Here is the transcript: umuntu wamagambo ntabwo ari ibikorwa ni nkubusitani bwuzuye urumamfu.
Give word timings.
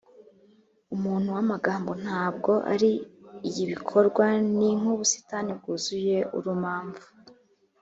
umuntu 0.95 1.27
wamagambo 1.35 1.91
ntabwo 2.03 2.51
ari 2.73 2.91
ibikorwa 3.63 4.25
ni 4.57 4.69
nkubusitani 4.79 5.51
bwuzuye 5.57 6.17
urumamfu. 6.37 7.07